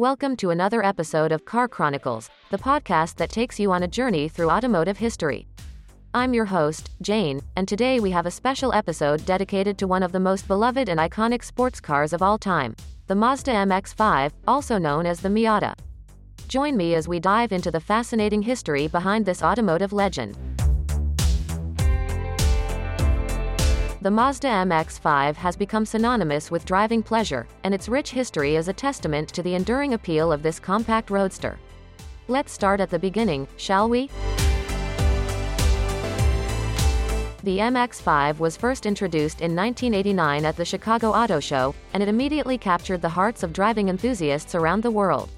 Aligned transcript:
Welcome 0.00 0.34
to 0.36 0.48
another 0.48 0.82
episode 0.82 1.30
of 1.30 1.44
Car 1.44 1.68
Chronicles, 1.68 2.30
the 2.48 2.56
podcast 2.56 3.16
that 3.16 3.28
takes 3.28 3.60
you 3.60 3.70
on 3.70 3.82
a 3.82 3.86
journey 3.86 4.30
through 4.30 4.48
automotive 4.48 4.96
history. 4.96 5.46
I'm 6.14 6.32
your 6.32 6.46
host, 6.46 6.88
Jane, 7.02 7.42
and 7.56 7.68
today 7.68 8.00
we 8.00 8.10
have 8.10 8.24
a 8.24 8.30
special 8.30 8.72
episode 8.72 9.22
dedicated 9.26 9.76
to 9.76 9.86
one 9.86 10.02
of 10.02 10.10
the 10.10 10.18
most 10.18 10.48
beloved 10.48 10.88
and 10.88 10.98
iconic 10.98 11.44
sports 11.44 11.82
cars 11.82 12.14
of 12.14 12.22
all 12.22 12.38
time, 12.38 12.74
the 13.08 13.14
Mazda 13.14 13.50
MX5, 13.50 14.32
also 14.48 14.78
known 14.78 15.04
as 15.04 15.20
the 15.20 15.28
Miata. 15.28 15.74
Join 16.48 16.78
me 16.78 16.94
as 16.94 17.06
we 17.06 17.20
dive 17.20 17.52
into 17.52 17.70
the 17.70 17.78
fascinating 17.78 18.40
history 18.40 18.88
behind 18.88 19.26
this 19.26 19.42
automotive 19.42 19.92
legend. 19.92 20.38
The 24.02 24.10
Mazda 24.10 24.48
MX-5 24.48 25.36
has 25.36 25.56
become 25.56 25.84
synonymous 25.84 26.50
with 26.50 26.64
driving 26.64 27.02
pleasure, 27.02 27.46
and 27.64 27.74
its 27.74 27.86
rich 27.86 28.12
history 28.12 28.56
is 28.56 28.68
a 28.68 28.72
testament 28.72 29.28
to 29.34 29.42
the 29.42 29.54
enduring 29.54 29.92
appeal 29.92 30.32
of 30.32 30.42
this 30.42 30.58
compact 30.58 31.10
roadster. 31.10 31.58
Let's 32.26 32.50
start 32.50 32.80
at 32.80 32.88
the 32.88 32.98
beginning, 32.98 33.46
shall 33.58 33.90
we? 33.90 34.08
The 37.42 37.58
MX-5 37.58 38.38
was 38.38 38.56
first 38.56 38.86
introduced 38.86 39.42
in 39.42 39.54
1989 39.54 40.46
at 40.46 40.56
the 40.56 40.64
Chicago 40.64 41.10
Auto 41.10 41.38
Show, 41.38 41.74
and 41.92 42.02
it 42.02 42.08
immediately 42.08 42.56
captured 42.56 43.02
the 43.02 43.08
hearts 43.10 43.42
of 43.42 43.52
driving 43.52 43.90
enthusiasts 43.90 44.54
around 44.54 44.82
the 44.82 44.90
world. 44.90 45.28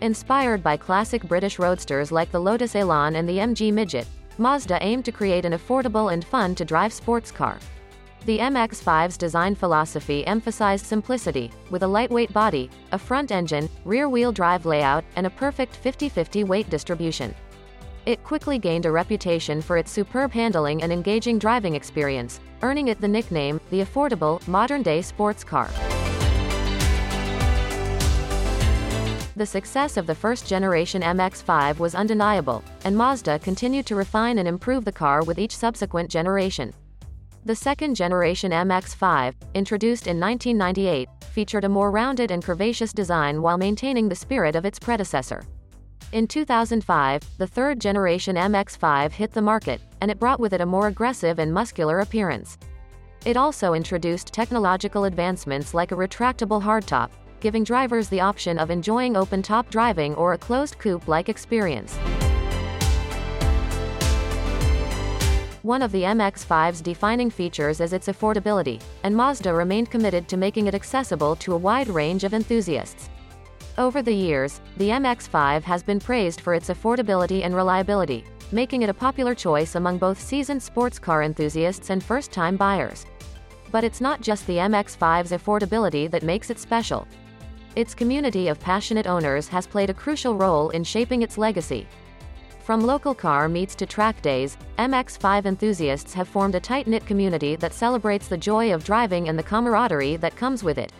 Inspired 0.00 0.60
by 0.60 0.76
classic 0.76 1.22
British 1.22 1.60
roadsters 1.60 2.10
like 2.10 2.32
the 2.32 2.40
Lotus 2.40 2.74
Elan 2.74 3.14
and 3.14 3.28
the 3.28 3.38
MG 3.38 3.72
Midget, 3.72 4.08
Mazda 4.38 4.82
aimed 4.82 5.04
to 5.04 5.12
create 5.12 5.44
an 5.44 5.52
affordable 5.52 6.12
and 6.12 6.24
fun-to-drive 6.24 6.92
sports 6.92 7.30
car. 7.30 7.60
The 8.24 8.38
MX-5's 8.38 9.16
design 9.16 9.56
philosophy 9.56 10.24
emphasized 10.28 10.86
simplicity, 10.86 11.50
with 11.70 11.82
a 11.82 11.88
lightweight 11.88 12.32
body, 12.32 12.70
a 12.92 12.98
front 12.98 13.32
engine, 13.32 13.68
rear-wheel 13.84 14.30
drive 14.30 14.64
layout, 14.64 15.02
and 15.16 15.26
a 15.26 15.30
perfect 15.30 15.82
50-50 15.82 16.46
weight 16.46 16.70
distribution. 16.70 17.34
It 18.06 18.22
quickly 18.22 18.60
gained 18.60 18.86
a 18.86 18.92
reputation 18.92 19.60
for 19.60 19.76
its 19.76 19.90
superb 19.90 20.30
handling 20.30 20.84
and 20.84 20.92
engaging 20.92 21.40
driving 21.40 21.74
experience, 21.74 22.38
earning 22.62 22.86
it 22.88 23.00
the 23.00 23.08
nickname, 23.08 23.60
the 23.70 23.80
affordable, 23.80 24.46
modern-day 24.46 25.02
sports 25.02 25.42
car. 25.42 25.68
The 29.34 29.46
success 29.46 29.96
of 29.96 30.06
the 30.06 30.14
first-generation 30.14 31.02
MX-5 31.02 31.80
was 31.80 31.96
undeniable, 31.96 32.62
and 32.84 32.96
Mazda 32.96 33.40
continued 33.40 33.86
to 33.86 33.96
refine 33.96 34.38
and 34.38 34.46
improve 34.46 34.84
the 34.84 34.92
car 34.92 35.24
with 35.24 35.40
each 35.40 35.56
subsequent 35.56 36.08
generation. 36.08 36.72
The 37.44 37.56
second 37.56 37.96
generation 37.96 38.52
MX-5, 38.52 39.34
introduced 39.54 40.06
in 40.06 40.20
1998, 40.20 41.08
featured 41.32 41.64
a 41.64 41.68
more 41.68 41.90
rounded 41.90 42.30
and 42.30 42.40
curvaceous 42.40 42.92
design 42.94 43.42
while 43.42 43.58
maintaining 43.58 44.08
the 44.08 44.14
spirit 44.14 44.54
of 44.54 44.64
its 44.64 44.78
predecessor. 44.78 45.42
In 46.12 46.28
2005, 46.28 47.20
the 47.38 47.46
third 47.48 47.80
generation 47.80 48.36
MX-5 48.36 49.10
hit 49.10 49.32
the 49.32 49.42
market, 49.42 49.80
and 50.00 50.08
it 50.08 50.20
brought 50.20 50.38
with 50.38 50.52
it 50.52 50.60
a 50.60 50.66
more 50.66 50.86
aggressive 50.86 51.40
and 51.40 51.52
muscular 51.52 51.98
appearance. 51.98 52.58
It 53.24 53.36
also 53.36 53.74
introduced 53.74 54.28
technological 54.32 55.06
advancements 55.06 55.74
like 55.74 55.90
a 55.90 55.96
retractable 55.96 56.62
hardtop, 56.62 57.10
giving 57.40 57.64
drivers 57.64 58.08
the 58.08 58.20
option 58.20 58.56
of 58.56 58.70
enjoying 58.70 59.16
open-top 59.16 59.68
driving 59.68 60.14
or 60.14 60.34
a 60.34 60.38
closed 60.38 60.78
coupe-like 60.78 61.28
experience. 61.28 61.98
One 65.62 65.82
of 65.82 65.92
the 65.92 66.02
MX-5's 66.02 66.80
defining 66.80 67.30
features 67.30 67.80
is 67.80 67.92
its 67.92 68.08
affordability, 68.08 68.82
and 69.04 69.14
Mazda 69.14 69.54
remained 69.54 69.92
committed 69.92 70.26
to 70.26 70.36
making 70.36 70.66
it 70.66 70.74
accessible 70.74 71.36
to 71.36 71.54
a 71.54 71.56
wide 71.56 71.86
range 71.86 72.24
of 72.24 72.34
enthusiasts. 72.34 73.08
Over 73.78 74.02
the 74.02 74.12
years, 74.12 74.60
the 74.78 74.88
MX-5 74.88 75.62
has 75.62 75.84
been 75.84 76.00
praised 76.00 76.40
for 76.40 76.54
its 76.54 76.68
affordability 76.68 77.44
and 77.44 77.54
reliability, 77.54 78.24
making 78.50 78.82
it 78.82 78.90
a 78.90 78.94
popular 78.94 79.36
choice 79.36 79.76
among 79.76 79.98
both 79.98 80.20
seasoned 80.20 80.60
sports 80.60 80.98
car 80.98 81.22
enthusiasts 81.22 81.90
and 81.90 82.02
first-time 82.02 82.56
buyers. 82.56 83.06
But 83.70 83.84
it's 83.84 84.00
not 84.00 84.20
just 84.20 84.44
the 84.48 84.56
MX-5's 84.56 85.30
affordability 85.30 86.10
that 86.10 86.24
makes 86.24 86.50
it 86.50 86.58
special. 86.58 87.06
Its 87.76 87.94
community 87.94 88.48
of 88.48 88.58
passionate 88.58 89.06
owners 89.06 89.46
has 89.46 89.68
played 89.68 89.90
a 89.90 89.94
crucial 89.94 90.34
role 90.34 90.70
in 90.70 90.82
shaping 90.82 91.22
its 91.22 91.38
legacy, 91.38 91.86
from 92.62 92.80
local 92.80 93.12
car 93.12 93.48
meets 93.48 93.74
to 93.74 93.86
track 93.86 94.22
days, 94.22 94.56
MX5 94.78 95.46
enthusiasts 95.46 96.14
have 96.14 96.28
formed 96.28 96.54
a 96.54 96.60
tight-knit 96.60 97.04
community 97.06 97.56
that 97.56 97.74
celebrates 97.74 98.28
the 98.28 98.36
joy 98.36 98.72
of 98.72 98.84
driving 98.84 99.28
and 99.28 99.36
the 99.36 99.42
camaraderie 99.42 100.16
that 100.16 100.36
comes 100.36 100.62
with 100.62 100.78
it. 100.78 100.92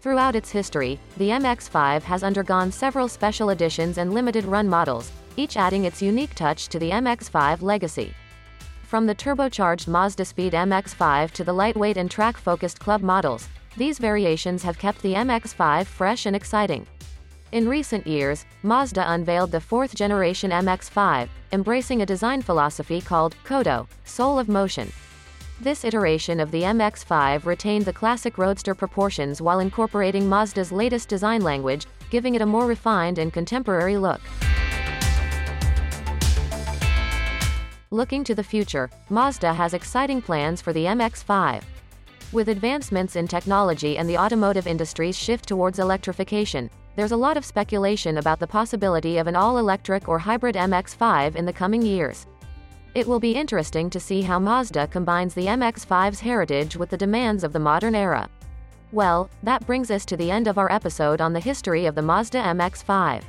Throughout 0.00 0.34
its 0.34 0.50
history, 0.50 0.98
the 1.16 1.28
MX5 1.28 2.02
has 2.02 2.24
undergone 2.24 2.72
several 2.72 3.06
special 3.06 3.50
editions 3.50 3.98
and 3.98 4.12
limited 4.12 4.44
run 4.46 4.68
models, 4.68 5.12
each 5.36 5.56
adding 5.56 5.84
its 5.84 6.02
unique 6.02 6.34
touch 6.34 6.66
to 6.68 6.80
the 6.80 6.90
MX5 6.90 7.62
legacy. 7.62 8.12
From 8.82 9.06
the 9.06 9.14
turbocharged 9.14 9.86
Mazda 9.86 10.24
Speed 10.24 10.54
MX5 10.54 11.30
to 11.30 11.44
the 11.44 11.52
lightweight 11.52 11.96
and 11.96 12.10
track-focused 12.10 12.80
club 12.80 13.00
models, 13.00 13.48
these 13.76 13.98
variations 13.98 14.62
have 14.64 14.76
kept 14.76 15.00
the 15.02 15.14
MX5 15.14 15.86
fresh 15.86 16.26
and 16.26 16.36
exciting. 16.36 16.84
In 17.52 17.68
recent 17.68 18.06
years, 18.06 18.46
Mazda 18.62 19.12
unveiled 19.12 19.50
the 19.50 19.60
fourth 19.60 19.94
generation 19.94 20.50
MX-5, 20.50 21.28
embracing 21.52 22.00
a 22.00 22.06
design 22.06 22.40
philosophy 22.40 22.98
called 22.98 23.36
Kodo, 23.44 23.86
Soul 24.04 24.38
of 24.38 24.48
Motion. 24.48 24.90
This 25.60 25.84
iteration 25.84 26.40
of 26.40 26.50
the 26.50 26.62
MX-5 26.62 27.44
retained 27.44 27.84
the 27.84 27.92
classic 27.92 28.38
roadster 28.38 28.74
proportions 28.74 29.42
while 29.42 29.60
incorporating 29.60 30.26
Mazda's 30.26 30.72
latest 30.72 31.10
design 31.10 31.42
language, 31.42 31.84
giving 32.08 32.36
it 32.36 32.40
a 32.40 32.46
more 32.46 32.66
refined 32.66 33.18
and 33.18 33.34
contemporary 33.34 33.98
look. 33.98 34.22
Looking 37.90 38.24
to 38.24 38.34
the 38.34 38.42
future, 38.42 38.88
Mazda 39.10 39.52
has 39.52 39.74
exciting 39.74 40.22
plans 40.22 40.62
for 40.62 40.72
the 40.72 40.86
MX-5. 40.86 41.62
With 42.32 42.48
advancements 42.48 43.16
in 43.16 43.28
technology 43.28 43.98
and 43.98 44.08
the 44.08 44.16
automotive 44.16 44.66
industry's 44.66 45.18
shift 45.18 45.46
towards 45.46 45.78
electrification, 45.78 46.70
there's 46.94 47.12
a 47.12 47.16
lot 47.16 47.36
of 47.36 47.44
speculation 47.44 48.18
about 48.18 48.38
the 48.38 48.46
possibility 48.46 49.18
of 49.18 49.26
an 49.26 49.36
all-electric 49.36 50.08
or 50.08 50.18
hybrid 50.18 50.56
MX-5 50.56 51.36
in 51.36 51.46
the 51.46 51.52
coming 51.52 51.82
years. 51.82 52.26
It 52.94 53.06
will 53.06 53.20
be 53.20 53.32
interesting 53.32 53.88
to 53.90 54.00
see 54.00 54.20
how 54.20 54.38
Mazda 54.38 54.88
combines 54.88 55.32
the 55.32 55.46
MX-5's 55.46 56.20
heritage 56.20 56.76
with 56.76 56.90
the 56.90 56.96
demands 56.96 57.44
of 57.44 57.52
the 57.52 57.58
modern 57.58 57.94
era. 57.94 58.28
Well, 58.92 59.30
that 59.42 59.66
brings 59.66 59.90
us 59.90 60.04
to 60.06 60.16
the 60.18 60.30
end 60.30 60.48
of 60.48 60.58
our 60.58 60.70
episode 60.70 61.22
on 61.22 61.32
the 61.32 61.40
history 61.40 61.86
of 61.86 61.94
the 61.94 62.02
Mazda 62.02 62.42
MX-5. 62.42 63.22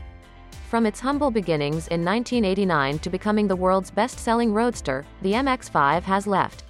From 0.69 0.85
its 0.85 1.00
humble 1.00 1.31
beginnings 1.31 1.88
in 1.88 2.03
1989 2.03 3.00
to 3.00 3.09
becoming 3.09 3.47
the 3.47 3.56
world's 3.56 3.91
best-selling 3.91 4.53
roadster, 4.53 5.06
the 5.22 5.34
MX-5 5.34 6.01
has 6.03 6.28
left 6.28 6.66